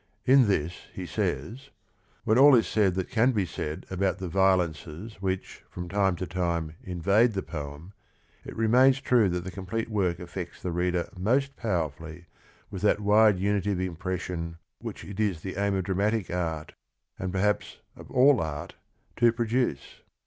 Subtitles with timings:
[0.25, 1.69] In this he says:
[2.23, 6.25] "When all is said that can be said about the violences which from time to
[6.25, 7.93] time invade the poem,
[8.43, 12.25] it remains true that the complete work affects the reader most powerfully
[12.71, 16.73] with that wide unity of impression which it is the aim of dra matic art,
[17.19, 18.73] and perhaps of all art,
[19.17, 20.01] to produce."